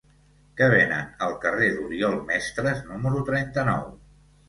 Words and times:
Què 0.61 0.69
venen 0.73 1.11
al 1.27 1.37
carrer 1.45 1.69
d'Oriol 1.77 2.19
Mestres 2.33 2.85
número 2.91 3.25
trenta-nou? 3.33 3.91